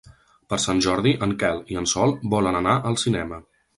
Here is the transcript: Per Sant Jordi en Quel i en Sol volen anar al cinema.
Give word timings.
Per 0.53 0.57
Sant 0.61 0.79
Jordi 0.85 1.13
en 1.27 1.35
Quel 1.43 1.61
i 1.75 1.79
en 1.83 1.89
Sol 1.93 2.17
volen 2.35 2.59
anar 2.63 2.75
al 2.93 2.99
cinema. 3.03 3.41